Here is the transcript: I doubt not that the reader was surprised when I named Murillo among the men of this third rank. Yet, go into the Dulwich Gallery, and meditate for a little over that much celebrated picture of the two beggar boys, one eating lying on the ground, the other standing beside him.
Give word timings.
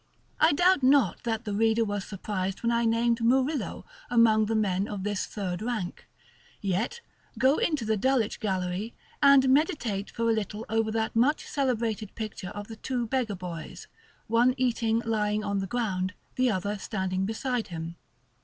I 0.39 0.53
doubt 0.53 0.81
not 0.81 1.21
that 1.25 1.45
the 1.45 1.53
reader 1.53 1.85
was 1.85 2.03
surprised 2.05 2.63
when 2.63 2.71
I 2.71 2.85
named 2.85 3.21
Murillo 3.23 3.85
among 4.09 4.47
the 4.47 4.55
men 4.55 4.87
of 4.87 5.03
this 5.03 5.27
third 5.27 5.61
rank. 5.61 6.07
Yet, 6.59 7.01
go 7.37 7.57
into 7.59 7.85
the 7.85 7.97
Dulwich 7.97 8.39
Gallery, 8.39 8.95
and 9.21 9.47
meditate 9.49 10.09
for 10.09 10.27
a 10.27 10.33
little 10.33 10.65
over 10.69 10.89
that 10.89 11.15
much 11.15 11.45
celebrated 11.45 12.15
picture 12.15 12.49
of 12.49 12.67
the 12.67 12.77
two 12.77 13.05
beggar 13.05 13.35
boys, 13.35 13.85
one 14.25 14.55
eating 14.57 15.03
lying 15.05 15.43
on 15.43 15.59
the 15.59 15.67
ground, 15.67 16.15
the 16.33 16.49
other 16.49 16.79
standing 16.79 17.27
beside 17.27 17.67
him. 17.67 17.95